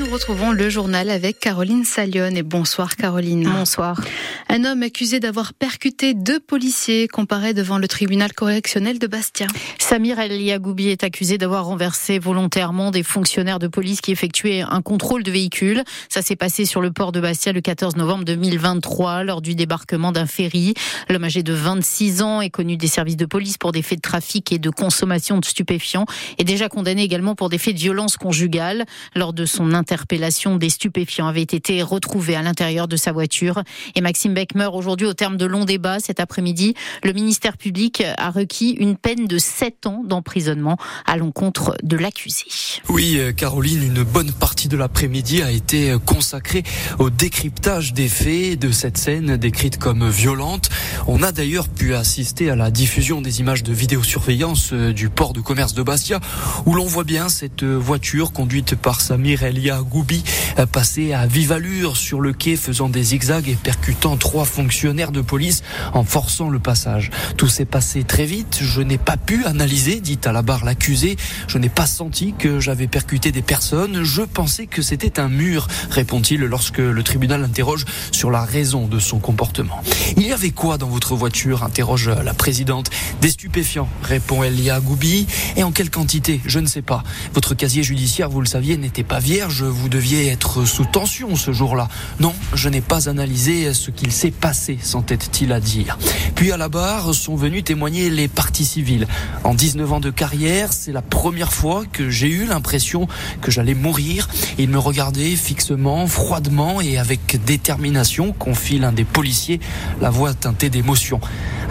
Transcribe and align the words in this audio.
Nous 0.00 0.06
retrouvons 0.06 0.52
le 0.52 0.70
journal 0.70 1.10
avec 1.10 1.40
Caroline 1.40 1.84
Salion. 1.84 2.34
Et 2.34 2.42
bonsoir 2.42 2.96
Caroline. 2.96 3.44
Bonsoir. 3.44 4.00
Un 4.48 4.64
homme 4.64 4.82
accusé 4.82 5.20
d'avoir 5.20 5.52
percuté 5.52 6.14
deux 6.14 6.40
policiers 6.40 7.06
comparaît 7.06 7.52
devant 7.52 7.76
le 7.76 7.86
tribunal 7.86 8.32
correctionnel 8.32 8.98
de 8.98 9.06
Bastia. 9.06 9.46
Samir 9.78 10.18
El 10.18 10.40
Yagoubi 10.40 10.88
est 10.88 11.04
accusé 11.04 11.36
d'avoir 11.36 11.66
renversé 11.66 12.18
volontairement 12.18 12.90
des 12.90 13.02
fonctionnaires 13.02 13.58
de 13.58 13.68
police 13.68 14.00
qui 14.00 14.10
effectuaient 14.10 14.62
un 14.62 14.80
contrôle 14.80 15.22
de 15.22 15.30
véhicule. 15.30 15.84
Ça 16.08 16.22
s'est 16.22 16.34
passé 16.34 16.64
sur 16.64 16.80
le 16.80 16.90
port 16.90 17.12
de 17.12 17.20
Bastia 17.20 17.52
le 17.52 17.60
14 17.60 17.96
novembre 17.96 18.24
2023 18.24 19.24
lors 19.24 19.42
du 19.42 19.54
débarquement 19.54 20.12
d'un 20.12 20.26
ferry. 20.26 20.72
L'homme 21.10 21.24
âgé 21.24 21.42
de 21.42 21.52
26 21.52 22.22
ans 22.22 22.40
est 22.40 22.48
connu 22.48 22.78
des 22.78 22.86
services 22.86 23.18
de 23.18 23.26
police 23.26 23.58
pour 23.58 23.72
des 23.72 23.82
faits 23.82 23.98
de 23.98 24.02
trafic 24.02 24.50
et 24.50 24.58
de 24.58 24.70
consommation 24.70 25.36
de 25.36 25.44
stupéfiants 25.44 26.06
et 26.38 26.44
déjà 26.44 26.70
condamné 26.70 27.02
également 27.02 27.34
pour 27.34 27.50
des 27.50 27.58
faits 27.58 27.74
de 27.74 27.80
violence 27.80 28.16
conjugale. 28.16 28.86
Lors 29.14 29.34
de 29.34 29.44
son 29.44 29.74
interpellation, 29.90 30.56
des 30.56 30.70
stupéfiants 30.70 31.26
avaient 31.26 31.42
été 31.42 31.82
retrouvés 31.82 32.36
à 32.36 32.42
l'intérieur 32.42 32.86
de 32.86 32.96
sa 32.96 33.10
voiture. 33.10 33.64
Et 33.96 34.00
Maxime 34.00 34.34
Beck 34.34 34.54
meurt 34.54 34.72
aujourd'hui 34.72 35.06
au 35.06 35.14
terme 35.14 35.36
de 35.36 35.46
longs 35.46 35.64
débats. 35.64 35.98
Cet 35.98 36.20
après-midi, 36.20 36.74
le 37.02 37.12
ministère 37.12 37.56
public 37.56 38.04
a 38.16 38.30
requis 38.30 38.70
une 38.78 38.96
peine 38.96 39.26
de 39.26 39.38
7 39.38 39.86
ans 39.86 40.02
d'emprisonnement 40.06 40.76
à 41.06 41.16
l'encontre 41.16 41.76
de 41.82 41.96
l'accusé. 41.96 42.44
Oui, 42.88 43.16
euh, 43.18 43.32
Caroline, 43.32 43.82
une 43.82 44.04
bonne 44.04 44.30
partie 44.30 44.68
de 44.68 44.76
l'après-midi 44.76 45.42
a 45.42 45.50
été 45.50 45.96
consacrée 46.06 46.62
au 47.00 47.10
décryptage 47.10 47.92
des 47.92 48.08
faits 48.08 48.60
de 48.60 48.70
cette 48.70 48.96
scène 48.96 49.36
décrite 49.36 49.78
comme 49.78 50.08
violente. 50.08 50.68
On 51.08 51.22
a 51.24 51.32
d'ailleurs 51.32 51.68
pu 51.68 51.96
assister 51.96 52.48
à 52.48 52.54
la 52.54 52.70
diffusion 52.70 53.20
des 53.20 53.40
images 53.40 53.64
de 53.64 53.72
vidéosurveillance 53.72 54.70
euh, 54.72 54.92
du 54.92 55.08
port 55.08 55.32
de 55.32 55.40
commerce 55.40 55.74
de 55.74 55.82
Bastia 55.82 56.20
où 56.64 56.74
l'on 56.74 56.86
voit 56.86 57.04
bien 57.04 57.28
cette 57.28 57.64
voiture 57.64 58.32
conduite 58.32 58.76
par 58.76 59.00
Samir 59.00 59.42
Elia 59.42 59.79
Goubi 59.82 60.22
euh, 60.58 60.66
passer 60.66 61.12
à 61.12 61.26
vive 61.26 61.52
allure 61.52 61.96
sur 61.96 62.20
le 62.20 62.32
quai 62.32 62.56
faisant 62.56 62.88
des 62.88 63.02
zigzags 63.02 63.48
et 63.48 63.54
percutant 63.54 64.16
trois 64.16 64.44
fonctionnaires 64.44 65.12
de 65.12 65.20
police 65.20 65.62
en 65.92 66.04
forçant 66.04 66.48
le 66.48 66.58
passage. 66.58 67.10
Tout 67.36 67.48
s'est 67.48 67.64
passé 67.64 68.04
très 68.04 68.24
vite. 68.24 68.60
Je 68.62 68.80
n'ai 68.80 68.98
pas 68.98 69.16
pu 69.16 69.44
analyser, 69.44 70.00
dit 70.00 70.18
à 70.24 70.32
la 70.32 70.42
barre 70.42 70.64
l'accusé. 70.64 71.16
Je 71.48 71.58
n'ai 71.58 71.68
pas 71.68 71.86
senti 71.86 72.34
que 72.38 72.60
j'avais 72.60 72.86
percuté 72.86 73.32
des 73.32 73.42
personnes. 73.42 74.04
Je 74.04 74.22
pensais 74.22 74.66
que 74.66 74.82
c'était 74.82 75.20
un 75.20 75.28
mur, 75.28 75.68
répond-il 75.90 76.40
lorsque 76.40 76.78
le 76.78 77.02
tribunal 77.02 77.44
interroge 77.44 77.84
sur 78.12 78.30
la 78.30 78.44
raison 78.44 78.86
de 78.86 78.98
son 78.98 79.18
comportement. 79.18 79.82
Il 80.16 80.26
y 80.26 80.32
avait 80.32 80.50
quoi 80.50 80.78
dans 80.78 80.88
votre 80.88 81.14
voiture 81.14 81.64
interroge 81.64 82.08
la 82.08 82.34
présidente. 82.34 82.90
Des 83.20 83.30
stupéfiants, 83.30 83.88
répond 84.02 84.42
Elia 84.42 84.80
Goubi. 84.80 85.26
Et 85.56 85.62
en 85.62 85.72
quelle 85.72 85.90
quantité? 85.90 86.40
Je 86.46 86.58
ne 86.58 86.66
sais 86.66 86.82
pas. 86.82 87.02
Votre 87.34 87.54
casier 87.54 87.82
judiciaire, 87.82 88.30
vous 88.30 88.40
le 88.40 88.46
saviez, 88.46 88.76
n'était 88.76 89.02
pas 89.02 89.18
vierge. 89.18 89.62
Vous 89.70 89.88
deviez 89.88 90.28
être 90.28 90.64
sous 90.64 90.84
tension 90.84 91.36
ce 91.36 91.52
jour-là. 91.52 91.88
Non, 92.18 92.34
je 92.54 92.68
n'ai 92.68 92.80
pas 92.80 93.08
analysé 93.08 93.72
ce 93.72 93.90
qu'il 93.92 94.10
s'est 94.10 94.32
passé, 94.32 94.78
s'entête-t-il 94.82 95.52
à 95.52 95.60
dire. 95.60 95.96
Puis 96.34 96.50
à 96.50 96.56
la 96.56 96.68
barre 96.68 97.14
sont 97.14 97.36
venus 97.36 97.62
témoigner 97.62 98.10
les 98.10 98.26
parties 98.26 98.64
civiles. 98.64 99.06
En 99.44 99.54
19 99.54 99.92
ans 99.92 100.00
de 100.00 100.10
carrière, 100.10 100.72
c'est 100.72 100.92
la 100.92 101.02
première 101.02 101.52
fois 101.52 101.84
que 101.90 102.10
j'ai 102.10 102.28
eu 102.28 102.46
l'impression 102.46 103.06
que 103.40 103.50
j'allais 103.50 103.74
mourir. 103.74 104.28
Il 104.58 104.68
me 104.70 104.78
regardait 104.78 105.36
fixement, 105.36 106.06
froidement 106.06 106.80
et 106.80 106.98
avec 106.98 107.42
détermination, 107.44 108.32
confie 108.32 108.78
l'un 108.78 108.92
des 108.92 109.04
policiers, 109.04 109.60
la 110.00 110.10
voix 110.10 110.34
teintée 110.34 110.68
d'émotion. 110.68 111.20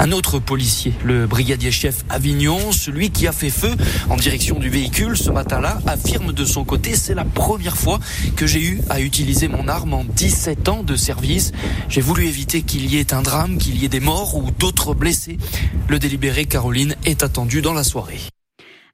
Un 0.01 0.13
autre 0.13 0.39
policier, 0.39 0.93
le 1.03 1.27
brigadier 1.27 1.71
chef 1.71 2.05
Avignon, 2.07 2.71
celui 2.71 3.09
qui 3.09 3.27
a 3.27 3.33
fait 3.33 3.49
feu 3.49 3.75
en 4.09 4.15
direction 4.15 4.57
du 4.57 4.69
véhicule 4.69 5.17
ce 5.17 5.29
matin-là, 5.29 5.81
affirme 5.87 6.31
de 6.31 6.45
son 6.45 6.63
côté, 6.63 6.95
c'est 6.95 7.13
la 7.13 7.25
première 7.25 7.75
fois 7.75 7.99
que 8.37 8.47
j'ai 8.47 8.63
eu 8.63 8.79
à 8.89 9.01
utiliser 9.01 9.49
mon 9.49 9.67
arme 9.67 9.93
en 9.93 10.05
17 10.05 10.69
ans 10.69 10.83
de 10.83 10.95
service. 10.95 11.51
J'ai 11.89 11.99
voulu 11.99 12.27
éviter 12.27 12.61
qu'il 12.61 12.85
y 12.85 12.97
ait 12.97 13.13
un 13.13 13.21
drame, 13.21 13.57
qu'il 13.57 13.77
y 13.77 13.83
ait 13.83 13.89
des 13.89 13.99
morts 13.99 14.37
ou 14.37 14.51
d'autres 14.51 14.93
blessés. 14.93 15.37
Le 15.89 15.99
délibéré 15.99 16.45
Caroline 16.45 16.95
est 17.03 17.21
attendu 17.21 17.61
dans 17.61 17.73
la 17.73 17.83
soirée. 17.83 18.21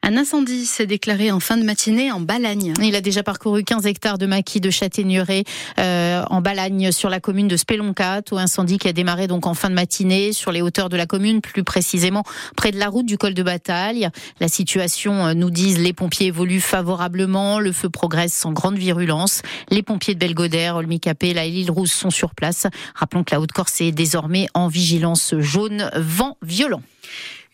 Un 0.07 0.17
incendie 0.17 0.67
s'est 0.67 0.85
déclaré 0.85 1.31
en 1.31 1.39
fin 1.39 1.57
de 1.57 1.63
matinée 1.63 2.11
en 2.11 2.19
Balagne. 2.19 2.73
Il 2.79 2.95
a 2.95 3.01
déjà 3.01 3.23
parcouru 3.23 3.63
15 3.63 3.87
hectares 3.87 4.19
de 4.19 4.27
maquis 4.27 4.61
de 4.61 4.69
châtaigneraie 4.69 5.45
euh, 5.79 6.21
en 6.29 6.41
Balagne 6.41 6.91
sur 6.91 7.09
la 7.09 7.19
commune 7.19 7.47
de 7.47 7.57
Speloncat. 7.57 8.21
Au 8.29 8.37
incendie 8.37 8.77
qui 8.77 8.87
a 8.87 8.93
démarré 8.93 9.25
donc 9.25 9.47
en 9.47 9.55
fin 9.55 9.71
de 9.71 9.73
matinée 9.73 10.31
sur 10.31 10.51
les 10.51 10.61
hauteurs 10.61 10.89
de 10.89 10.95
la 10.95 11.07
commune, 11.07 11.41
plus 11.41 11.63
précisément 11.63 12.21
près 12.55 12.69
de 12.69 12.77
la 12.77 12.87
route 12.87 13.07
du 13.07 13.17
col 13.17 13.33
de 13.33 13.41
bataille. 13.41 14.07
La 14.39 14.47
situation, 14.47 15.25
euh, 15.25 15.33
nous 15.33 15.49
disent 15.49 15.79
les 15.79 15.91
pompiers, 15.91 16.27
évolue 16.27 16.61
favorablement. 16.61 17.59
Le 17.59 17.71
feu 17.71 17.89
progresse 17.89 18.33
sans 18.33 18.51
grande 18.51 18.77
virulence. 18.77 19.41
Les 19.71 19.81
pompiers 19.81 20.13
de 20.13 20.19
Belgodère, 20.19 20.75
Olmicapé, 20.75 21.33
la 21.33 21.47
l'île 21.47 21.71
Rousse 21.71 21.93
sont 21.93 22.11
sur 22.11 22.35
place. 22.35 22.67
Rappelons 22.93 23.23
que 23.23 23.33
la 23.33 23.41
Haute-Corse 23.41 23.81
est 23.81 23.91
désormais 23.91 24.45
en 24.53 24.67
vigilance 24.67 25.33
jaune, 25.39 25.89
vent 25.95 26.37
violent. 26.43 26.83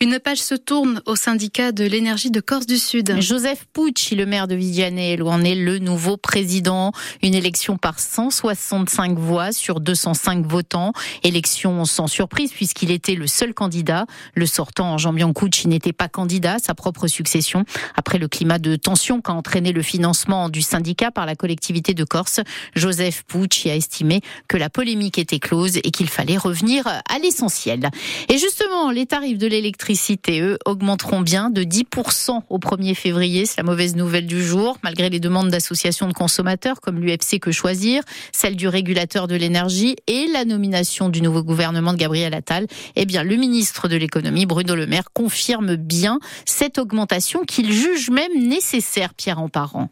Une 0.02 0.18
page 0.18 0.38
se 0.38 0.56
tourne 0.56 1.00
au 1.06 1.14
syndicat 1.14 1.70
de 1.70 1.84
l'énergie 1.84 2.32
de 2.32 2.40
Corse 2.40 2.66
du 2.66 2.76
Sud. 2.76 3.20
Joseph 3.20 3.66
Pucci, 3.72 4.16
le 4.16 4.26
maire 4.26 4.48
de 4.48 4.56
Viviane, 4.56 4.98
en 4.98 5.44
est 5.44 5.54
le 5.54 5.78
nouveau 5.78 6.16
président. 6.16 6.90
Une 7.22 7.36
élection 7.36 7.76
par 7.76 8.00
165 8.00 9.16
voix 9.16 9.52
sur 9.52 9.78
205 9.78 10.44
votants. 10.44 10.92
Élection 11.22 11.84
sans 11.84 12.08
surprise 12.08 12.50
puisqu'il 12.50 12.90
était 12.90 13.14
le 13.14 13.28
seul 13.28 13.54
candidat. 13.54 14.06
Le 14.34 14.44
sortant, 14.46 14.98
Jean 14.98 15.12
Biancucci, 15.12 15.68
n'était 15.68 15.92
pas 15.92 16.08
candidat 16.08 16.54
à 16.54 16.58
sa 16.58 16.74
propre 16.74 17.06
succession. 17.06 17.64
Après 17.94 18.18
le 18.18 18.26
climat 18.26 18.58
de 18.58 18.74
tension 18.74 19.20
qu'a 19.20 19.34
entraîné 19.34 19.70
le 19.70 19.82
financement 19.82 20.48
du 20.48 20.62
syndicat 20.62 21.12
par 21.12 21.26
la 21.26 21.36
collectivité 21.36 21.94
de 21.94 22.02
Corse, 22.02 22.40
Joseph 22.74 23.22
Pucci 23.28 23.70
a 23.70 23.76
estimé 23.76 24.20
que 24.48 24.56
la 24.56 24.68
polémique 24.68 25.18
était 25.18 25.38
close 25.38 25.76
et 25.76 25.92
qu'il 25.92 26.08
fallait 26.08 26.38
revenir 26.38 26.88
à 26.88 27.18
l'essentiel. 27.22 27.88
Et 28.28 28.38
justement, 28.38 28.90
les 28.90 29.06
tarifs 29.06 29.38
de 29.38 29.46
l'électricité 29.46 29.91
l'électricité, 29.92 30.40
eux, 30.40 30.58
augmenteront 30.64 31.20
bien 31.20 31.50
de 31.50 31.64
10% 31.64 32.40
au 32.48 32.58
1er 32.58 32.94
février. 32.94 33.44
C'est 33.44 33.58
la 33.58 33.62
mauvaise 33.62 33.94
nouvelle 33.94 34.26
du 34.26 34.42
jour, 34.42 34.78
malgré 34.82 35.10
les 35.10 35.20
demandes 35.20 35.50
d'associations 35.50 36.08
de 36.08 36.14
consommateurs 36.14 36.80
comme 36.80 36.98
l'UFC 36.98 37.38
Que 37.38 37.52
Choisir, 37.52 38.02
celle 38.32 38.56
du 38.56 38.68
régulateur 38.68 39.28
de 39.28 39.34
l'énergie 39.34 39.96
et 40.06 40.28
la 40.32 40.46
nomination 40.46 41.10
du 41.10 41.20
nouveau 41.20 41.42
gouvernement 41.42 41.92
de 41.92 41.98
Gabriel 41.98 42.32
Attal. 42.32 42.68
Eh 42.96 43.04
bien, 43.04 43.22
le 43.22 43.36
ministre 43.36 43.86
de 43.86 43.96
l'économie, 43.96 44.46
Bruno 44.46 44.74
Le 44.74 44.86
Maire, 44.86 45.12
confirme 45.12 45.76
bien 45.76 46.20
cette 46.46 46.78
augmentation 46.78 47.44
qu'il 47.44 47.70
juge 47.70 48.08
même 48.08 48.48
nécessaire, 48.48 49.12
Pierre 49.12 49.40
Emparent. 49.40 49.90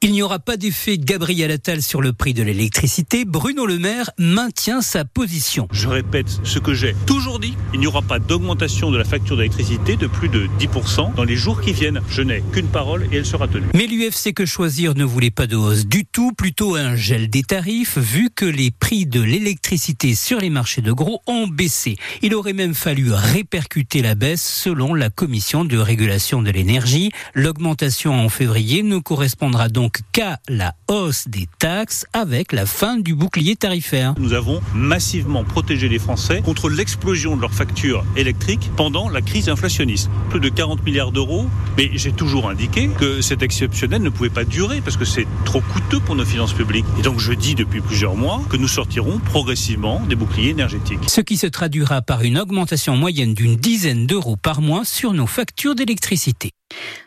Il 0.00 0.12
n'y 0.12 0.22
aura 0.22 0.38
pas 0.38 0.56
d'effet 0.56 0.96
Gabriel 0.96 1.50
Attal 1.50 1.82
sur 1.82 2.00
le 2.00 2.12
prix 2.12 2.32
de 2.32 2.44
l'électricité. 2.44 3.24
Bruno 3.24 3.66
Le 3.66 3.80
Maire 3.80 4.10
maintient 4.16 4.80
sa 4.80 5.04
position. 5.04 5.66
Je 5.72 5.88
répète 5.88 6.38
ce 6.44 6.60
que 6.60 6.72
j'ai 6.72 6.94
toujours 7.04 7.40
dit. 7.40 7.56
Il 7.74 7.80
n'y 7.80 7.88
aura 7.88 8.02
pas 8.02 8.20
d'augmentation 8.20 8.92
de 8.92 8.96
la 8.96 9.02
facture 9.02 9.36
d'électricité 9.36 9.96
de 9.96 10.06
plus 10.06 10.28
de 10.28 10.46
10% 10.60 11.16
dans 11.16 11.24
les 11.24 11.34
jours 11.34 11.60
qui 11.60 11.72
viennent. 11.72 12.00
Je 12.08 12.22
n'ai 12.22 12.44
qu'une 12.52 12.68
parole 12.68 13.08
et 13.10 13.16
elle 13.16 13.26
sera 13.26 13.48
tenue. 13.48 13.66
Mais 13.74 13.88
l'UFC 13.88 14.32
Que 14.32 14.46
Choisir 14.46 14.94
ne 14.94 15.02
voulait 15.02 15.32
pas 15.32 15.48
de 15.48 15.56
hausse 15.56 15.84
du 15.84 16.04
tout, 16.06 16.30
plutôt 16.30 16.76
un 16.76 16.94
gel 16.94 17.28
des 17.28 17.42
tarifs, 17.42 17.98
vu 17.98 18.30
que 18.32 18.44
les 18.44 18.70
prix 18.70 19.04
de 19.04 19.20
l'électricité 19.20 20.14
sur 20.14 20.38
les 20.38 20.50
marchés 20.50 20.80
de 20.80 20.92
gros 20.92 21.22
ont 21.26 21.48
baissé. 21.48 21.96
Il 22.22 22.36
aurait 22.36 22.52
même 22.52 22.74
fallu 22.74 23.12
répercuter 23.12 24.00
la 24.02 24.14
baisse 24.14 24.44
selon 24.44 24.94
la 24.94 25.10
Commission 25.10 25.64
de 25.64 25.76
régulation 25.76 26.40
de 26.40 26.52
l'énergie. 26.52 27.10
L'augmentation 27.34 28.14
en 28.14 28.28
février 28.28 28.84
ne 28.84 28.98
correspondra 28.98 29.68
donc 29.68 29.87
donc 29.88 30.00
qu'à 30.12 30.38
la 30.48 30.74
hausse 30.88 31.28
des 31.28 31.48
taxes 31.58 32.04
avec 32.12 32.52
la 32.52 32.66
fin 32.66 32.98
du 32.98 33.14
bouclier 33.14 33.56
tarifaire. 33.56 34.12
Nous 34.18 34.34
avons 34.34 34.60
massivement 34.74 35.44
protégé 35.44 35.88
les 35.88 35.98
Français 35.98 36.42
contre 36.42 36.68
l'explosion 36.68 37.36
de 37.36 37.40
leurs 37.40 37.54
factures 37.54 38.04
électriques 38.14 38.70
pendant 38.76 39.08
la 39.08 39.22
crise 39.22 39.48
inflationniste. 39.48 40.10
Plus 40.28 40.40
de 40.40 40.50
40 40.50 40.84
milliards 40.84 41.10
d'euros, 41.10 41.46
mais 41.78 41.90
j'ai 41.94 42.12
toujours 42.12 42.50
indiqué 42.50 42.90
que 42.98 43.22
cet 43.22 43.42
exceptionnel 43.42 44.02
ne 44.02 44.10
pouvait 44.10 44.28
pas 44.28 44.44
durer 44.44 44.82
parce 44.82 44.98
que 44.98 45.06
c'est 45.06 45.26
trop 45.46 45.62
coûteux 45.62 46.00
pour 46.00 46.16
nos 46.16 46.26
finances 46.26 46.52
publiques. 46.52 46.84
Et 46.98 47.02
donc 47.02 47.18
je 47.18 47.32
dis 47.32 47.54
depuis 47.54 47.80
plusieurs 47.80 48.14
mois 48.14 48.42
que 48.50 48.58
nous 48.58 48.68
sortirons 48.68 49.18
progressivement 49.20 50.02
des 50.06 50.16
boucliers 50.16 50.50
énergétiques. 50.50 51.08
Ce 51.08 51.22
qui 51.22 51.38
se 51.38 51.46
traduira 51.46 52.02
par 52.02 52.20
une 52.20 52.38
augmentation 52.38 52.94
moyenne 52.94 53.32
d'une 53.32 53.56
dizaine 53.56 54.06
d'euros 54.06 54.36
par 54.36 54.60
mois 54.60 54.84
sur 54.84 55.14
nos 55.14 55.26
factures 55.26 55.74
d'électricité. 55.74 56.50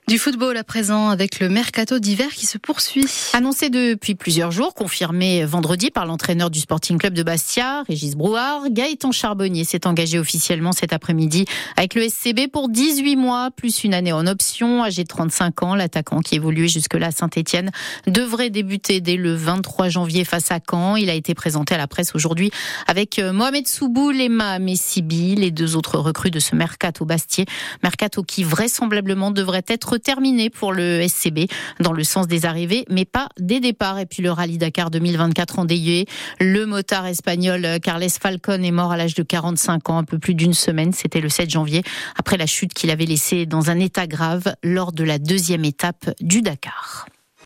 Du 0.08 0.18
football 0.18 0.58
à 0.58 0.66
présent 0.66 1.10
avec 1.10 1.40
le 1.40 1.48
mercato 1.48 1.98
d'hiver 2.00 2.30
qui 2.34 2.46
se 2.46 2.58
poursuit. 2.58 3.06
Annoncé 3.32 3.70
depuis 3.70 4.14
plusieurs 4.14 4.52
jours, 4.52 4.74
confirmé 4.74 5.46
vendredi 5.46 5.90
par 5.90 6.06
l'entraîneur 6.06 6.50
du 6.50 6.60
Sporting 6.60 6.98
Club 6.98 7.14
de 7.14 7.24
Bastia, 7.24 7.84
Régis 7.88 8.16
Brouard, 8.16 8.64
Gaëtan 8.72 9.14
Charbonnier 9.14 9.64
s'est 9.64 9.88
engagé 9.88 10.20
officiellement 10.20 10.74
cet 10.74 10.92
après-midi 10.92 11.46
avec 11.78 11.96
le 11.96 12.10
SCB 12.10 12.50
pour 12.52 12.68
18 12.68 13.16
mois 13.16 13.52
plus 13.52 13.86
une 13.86 13.94
année 13.94 14.12
en 14.12 14.28
option. 14.28 14.84
Âgé 14.84 15.04
de 15.04 15.08
35 15.08 15.64
ans, 15.64 15.76
l'attaquant 15.76 16.20
qui 16.20 16.36
évoluait 16.36 16.68
jusque-là 16.68 17.08
à 17.08 17.12
Saint-Etienne 17.12 17.72
devrait 18.08 18.50
débuter 18.50 19.00
dès 19.00 19.16
le 19.16 19.34
23 19.34 19.88
janvier 19.88 20.26
face 20.26 20.52
à 20.52 20.60
Caen. 20.60 20.98
Il 20.98 21.10
a 21.10 21.14
été 21.14 21.36
présenté 21.36 21.76
à 21.76 21.78
la 21.78 21.88
presse 21.88 22.16
aujourd'hui 22.16 22.52
avec 22.88 23.18
euh, 23.20 23.32
Mohamed 23.32 23.68
Soubou, 23.68 24.12
Lema 24.12 24.60
Messibi, 24.60 25.36
les 25.36 25.52
deux 25.52 25.78
autres 25.78 26.00
recrues 26.00 26.32
de 26.32 26.40
ce 26.40 26.56
mercato 26.56 27.06
Bastier. 27.06 27.46
Mercato 27.82 28.24
qui 28.24 28.44
vraisemblablement 28.44 29.32
devrait 29.32 29.61
être 29.68 29.98
terminé 29.98 30.50
pour 30.50 30.74
le 30.74 31.08
SCB 31.08 31.42
dans 31.80 31.94
le 31.94 32.04
sens 32.04 32.28
des 32.28 32.46
arrivées, 32.46 32.86
mais 32.90 33.06
pas 33.06 33.30
des 33.40 33.60
départs. 33.60 34.00
Et 34.00 34.06
puis 34.06 34.22
le 34.22 34.32
rallye 34.32 34.58
Dakar 34.58 34.92
2024 34.92 35.60
endeuillé. 35.60 36.06
Le 36.40 36.66
motard 36.66 37.06
espagnol 37.08 37.80
Carles 37.82 38.10
Falcon 38.10 38.62
est 38.64 38.72
mort 38.72 38.92
à 38.92 38.98
l'âge 38.98 39.16
de 39.16 39.24
45 39.24 39.90
ans, 39.90 39.98
un 39.98 40.04
peu 40.04 40.20
plus 40.20 40.36
d'une 40.36 40.54
semaine. 40.54 40.94
C'était 40.94 41.22
le 41.22 41.30
7 41.30 41.50
janvier, 41.50 41.84
après 42.18 42.38
la 42.38 42.46
chute 42.46 42.74
qu'il 42.74 42.90
avait 42.90 43.06
laissée 43.06 43.46
dans 43.46 43.70
un 43.70 43.80
état 43.80 44.08
grave 44.08 44.56
lors 44.64 44.92
de 44.92 45.04
la 45.04 45.20
deuxième 45.20 45.66
étape 45.66 46.10
du 46.20 46.42
Dakar. 46.42 47.08